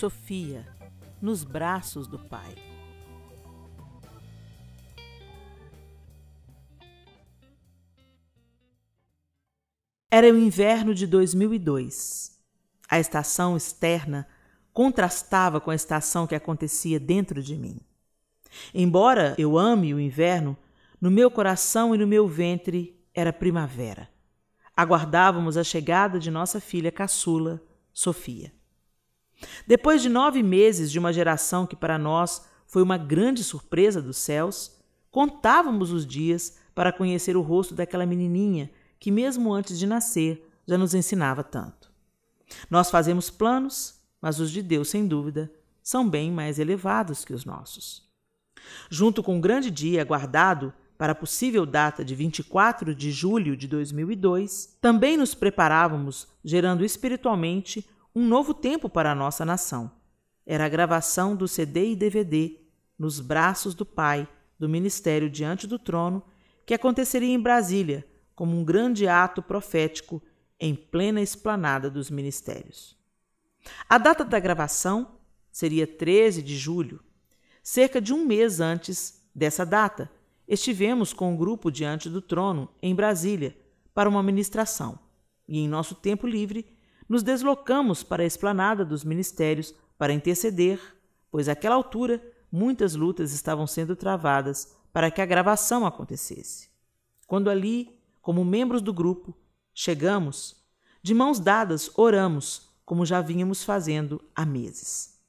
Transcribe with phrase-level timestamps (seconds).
[0.00, 0.66] Sofia,
[1.20, 2.54] nos braços do Pai.
[10.10, 12.34] Era o inverno de 2002.
[12.88, 14.26] A estação externa
[14.72, 17.78] contrastava com a estação que acontecia dentro de mim.
[18.72, 20.56] Embora eu ame o inverno,
[20.98, 24.08] no meu coração e no meu ventre era primavera.
[24.74, 27.62] Aguardávamos a chegada de nossa filha caçula,
[27.92, 28.59] Sofia.
[29.66, 34.16] Depois de nove meses de uma geração que para nós foi uma grande surpresa dos
[34.16, 34.76] céus,
[35.10, 40.78] contávamos os dias para conhecer o rosto daquela menininha que, mesmo antes de nascer, já
[40.78, 41.90] nos ensinava tanto.
[42.68, 45.50] Nós fazemos planos, mas os de Deus, sem dúvida,
[45.82, 48.08] são bem mais elevados que os nossos.
[48.90, 53.66] Junto com o grande dia aguardado para a possível data de 24 de julho de
[53.66, 57.88] 2002, também nos preparávamos, gerando espiritualmente
[58.20, 59.90] um novo tempo para a nossa nação.
[60.44, 62.60] Era a gravação do CD e DVD
[62.98, 64.28] nos braços do Pai
[64.58, 66.22] do ministério diante do trono,
[66.66, 70.22] que aconteceria em Brasília como um grande ato profético
[70.58, 72.94] em plena esplanada dos ministérios.
[73.88, 75.16] A data da gravação
[75.50, 77.02] seria 13 de julho.
[77.62, 80.10] Cerca de um mês antes dessa data,
[80.46, 83.56] estivemos com o um grupo diante do trono, em Brasília,
[83.94, 84.98] para uma ministração.
[85.48, 86.66] E em nosso tempo livre,
[87.10, 90.80] nos deslocamos para a esplanada dos ministérios para interceder,
[91.28, 92.22] pois àquela altura
[92.52, 96.70] muitas lutas estavam sendo travadas para que a gravação acontecesse.
[97.26, 99.36] Quando ali, como membros do grupo,
[99.74, 100.64] chegamos,
[101.02, 105.20] de mãos dadas oramos como já vínhamos fazendo há meses.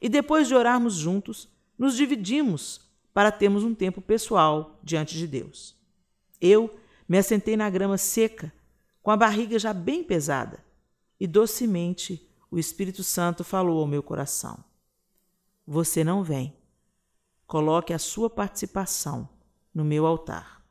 [0.00, 1.48] E depois de orarmos juntos,
[1.78, 2.80] nos dividimos
[3.14, 5.76] para termos um tempo pessoal diante de Deus.
[6.40, 6.76] Eu
[7.08, 8.52] me assentei na grama seca,
[9.00, 10.66] com a barriga já bem pesada,
[11.18, 14.64] e docemente o Espírito Santo falou ao meu coração:
[15.66, 16.56] Você não vem.
[17.46, 19.28] Coloque a sua participação
[19.74, 20.64] no meu altar.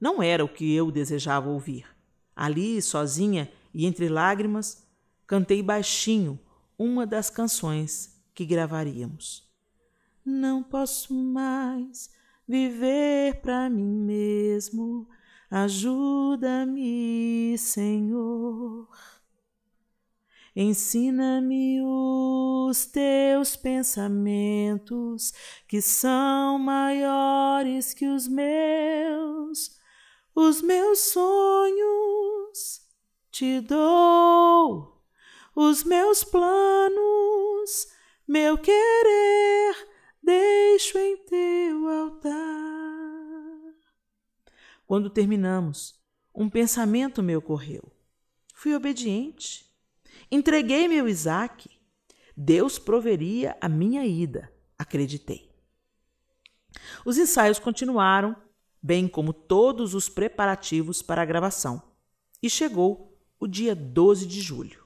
[0.00, 1.86] Não era o que eu desejava ouvir.
[2.34, 4.86] Ali, sozinha e entre lágrimas,
[5.26, 6.38] cantei baixinho
[6.78, 9.48] uma das canções que gravaríamos.
[10.24, 12.10] Não posso mais
[12.48, 15.08] viver para mim mesmo,
[15.50, 16.76] ajuda-me,
[17.58, 18.88] Senhor.
[20.54, 25.32] Ensina-me os teus pensamentos,
[25.66, 29.78] que são maiores que os meus,
[30.34, 32.82] os meus sonhos
[33.30, 34.92] te dou
[35.54, 37.88] os meus planos,
[38.26, 39.88] meu querer,
[40.22, 42.32] deixo em teu altar.
[44.86, 46.00] Quando terminamos,
[46.34, 47.82] um pensamento me ocorreu.
[48.54, 49.70] Fui obediente.
[50.34, 51.68] Entreguei meu Isaac.
[52.34, 55.54] Deus proveria a minha ida, acreditei.
[57.04, 58.34] Os ensaios continuaram,
[58.82, 61.82] bem como todos os preparativos para a gravação,
[62.42, 64.82] e chegou o dia 12 de julho.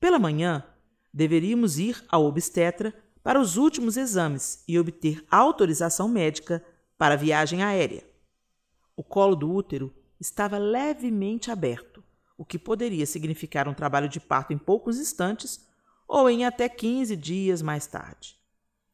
[0.00, 0.66] Pela manhã,
[1.12, 6.60] deveríamos ir ao obstetra para os últimos exames e obter autorização médica
[6.98, 8.04] para a viagem aérea.
[8.96, 11.93] O colo do útero estava levemente aberto,
[12.36, 15.66] o que poderia significar um trabalho de parto em poucos instantes
[16.06, 18.36] ou em até 15 dias mais tarde.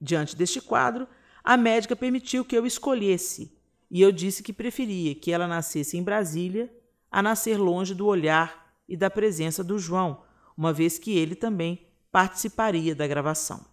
[0.00, 1.08] Diante deste quadro,
[1.42, 3.58] a médica permitiu que eu escolhesse
[3.90, 6.72] e eu disse que preferia que ela nascesse em Brasília
[7.10, 10.22] a nascer longe do olhar e da presença do João,
[10.56, 13.64] uma vez que ele também participaria da gravação.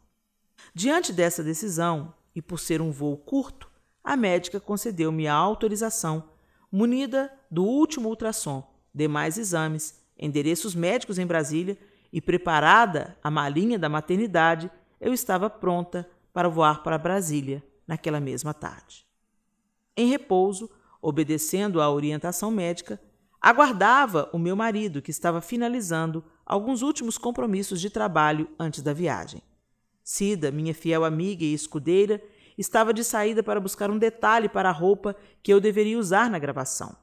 [0.74, 3.70] Diante dessa decisão, e por ser um voo curto,
[4.04, 6.30] a médica concedeu-me a autorização,
[6.72, 11.78] munida do último ultrassom, demais exames, endereços médicos em Brasília
[12.12, 18.54] e preparada a malinha da maternidade, eu estava pronta para voar para Brasília naquela mesma
[18.54, 19.06] tarde.
[19.96, 20.70] Em repouso,
[21.02, 23.00] obedecendo à orientação médica,
[23.40, 29.42] aguardava o meu marido, que estava finalizando alguns últimos compromissos de trabalho antes da viagem.
[30.04, 32.22] Cida, minha fiel amiga e escudeira,
[32.58, 36.40] estava de saída para buscar um detalhe para a roupa que eu deveria usar na
[36.40, 36.96] gravação.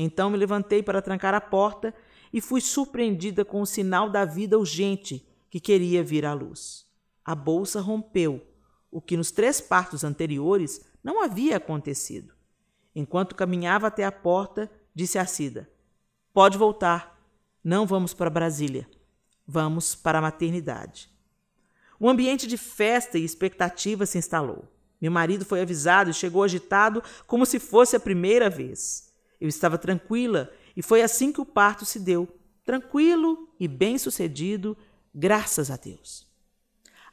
[0.00, 1.92] Então me levantei para trancar a porta
[2.32, 6.86] e fui surpreendida com o sinal da vida urgente que queria vir à luz.
[7.24, 8.46] A bolsa rompeu,
[8.92, 12.32] o que nos três partos anteriores não havia acontecido.
[12.94, 15.68] Enquanto caminhava até a porta, disse a Cida:
[16.32, 17.18] Pode voltar.
[17.64, 18.88] Não vamos para Brasília.
[19.44, 21.10] Vamos para a maternidade.
[22.00, 24.64] Um ambiente de festa e expectativa se instalou.
[25.00, 29.07] Meu marido foi avisado e chegou agitado como se fosse a primeira vez.
[29.40, 32.28] Eu estava tranquila e foi assim que o parto se deu,
[32.64, 34.76] tranquilo e bem-sucedido,
[35.14, 36.26] graças a Deus.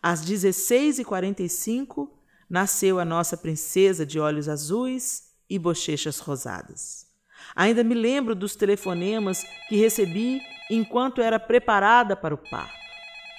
[0.02, 2.10] Às 16h45,
[2.50, 7.08] nasceu a nossa princesa de olhos azuis e bochechas rosadas.
[7.56, 12.74] Ainda me lembro dos telefonemas que recebi enquanto era preparada para o parto.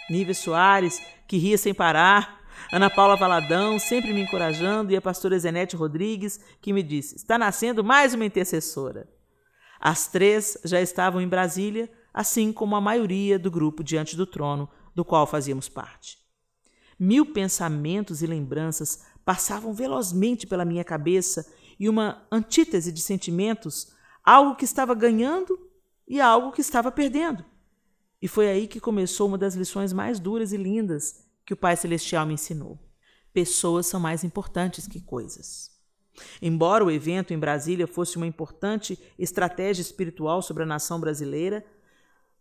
[0.09, 5.39] Nívia Soares, que ria sem parar, Ana Paula Valadão, sempre me encorajando, e a pastora
[5.39, 9.09] Zenete Rodrigues, que me disse: está nascendo mais uma intercessora.
[9.81, 14.69] As três já estavam em Brasília, assim como a maioria do grupo diante do trono,
[14.95, 16.19] do qual fazíamos parte.
[16.99, 21.47] Mil pensamentos e lembranças passavam velozmente pela minha cabeça
[21.79, 23.93] e uma antítese de sentimentos,
[24.25, 25.59] algo que estava ganhando
[26.09, 27.45] e algo que estava perdendo.
[28.21, 31.77] E foi aí que começou uma das lições mais duras e lindas que o Pai
[31.77, 32.77] Celestial me ensinou.
[33.33, 35.71] Pessoas são mais importantes que coisas.
[36.43, 41.65] Embora o evento em Brasília fosse uma importante estratégia espiritual sobre a nação brasileira,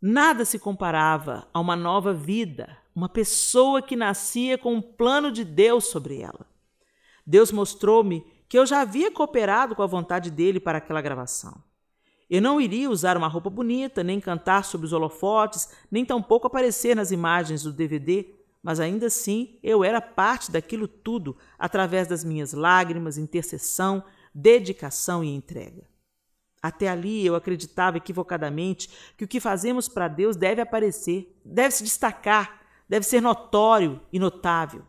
[0.02, 5.44] nada se comparava a uma nova vida, uma pessoa que nascia com um plano de
[5.44, 6.48] Deus sobre ela.
[7.28, 11.62] Deus mostrou-me que eu já havia cooperado com a vontade dele para aquela gravação.
[12.30, 16.96] Eu não iria usar uma roupa bonita, nem cantar sobre os holofotes, nem tampouco aparecer
[16.96, 18.26] nas imagens do DVD,
[18.66, 24.04] mas ainda assim eu era parte daquilo tudo através das minhas lágrimas, intercessão,
[24.34, 25.88] dedicação e entrega.
[26.64, 31.84] Até ali eu acreditava equivocadamente que o que fazemos para Deus deve aparecer, deve se
[31.84, 32.60] destacar,
[32.90, 34.84] deve ser notório e notável.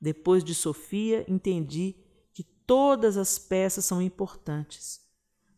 [0.00, 1.96] Depois de Sofia, entendi
[2.32, 5.00] que todas as peças são importantes.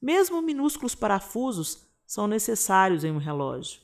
[0.00, 3.82] Mesmo minúsculos parafusos são necessários em um relógio.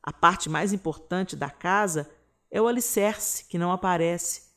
[0.00, 2.08] A parte mais importante da casa
[2.52, 4.52] é o alicerce que não aparece,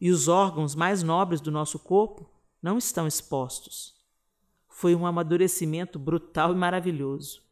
[0.00, 2.30] e os órgãos mais nobres do nosso corpo
[2.62, 3.92] não estão expostos.
[4.68, 7.42] Foi um amadurecimento brutal e maravilhoso.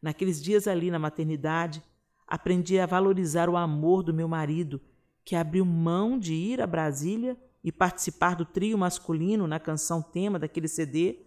[0.00, 1.82] Naqueles dias ali na maternidade,
[2.26, 4.80] aprendi a valorizar o amor do meu marido,
[5.24, 10.38] que abriu mão de ir a Brasília e participar do trio masculino na canção tema
[10.38, 11.26] daquele CD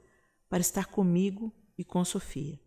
[0.49, 2.59] para estar comigo e com Sofia.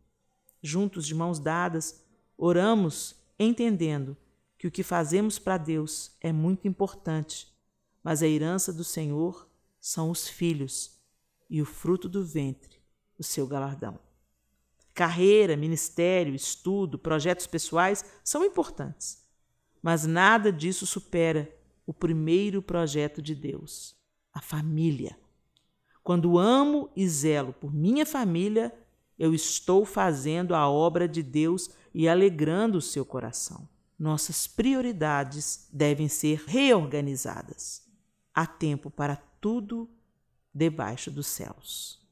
[0.62, 2.04] Juntos, de mãos dadas,
[2.36, 4.16] oramos entendendo
[4.58, 7.46] que o que fazemos para Deus é muito importante,
[8.02, 9.48] mas a herança do Senhor
[9.80, 10.98] são os filhos
[11.48, 12.80] e o fruto do ventre,
[13.16, 14.00] o seu galardão.
[14.92, 19.24] Carreira, ministério, estudo, projetos pessoais são importantes,
[19.80, 21.48] mas nada disso supera
[21.86, 23.94] o primeiro projeto de Deus,
[24.34, 25.16] a família.
[26.02, 28.76] Quando amo e zelo por minha família,
[29.16, 36.08] eu estou fazendo a obra de Deus e alegrando o seu coração nossas prioridades devem
[36.08, 37.82] ser reorganizadas.
[38.32, 39.90] Há tempo para tudo
[40.54, 42.07] debaixo dos céus.